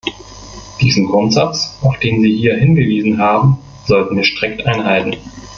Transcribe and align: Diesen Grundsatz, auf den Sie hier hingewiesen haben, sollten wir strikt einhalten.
Diesen 0.79 1.05
Grundsatz, 1.05 1.77
auf 1.83 1.99
den 1.99 2.23
Sie 2.23 2.35
hier 2.35 2.55
hingewiesen 2.57 3.19
haben, 3.19 3.59
sollten 3.85 4.15
wir 4.15 4.23
strikt 4.23 4.65
einhalten. 4.65 5.15